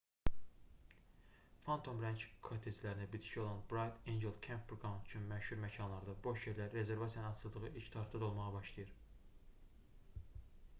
[1.67, 7.31] phantom ranch kotteclərinə bitişik olan bright angel campground kimi ən məşhur məkanlarda boş yerlər rezervasiyanın
[7.39, 8.95] açıldığı ilk tarixdə dolmağa başlayır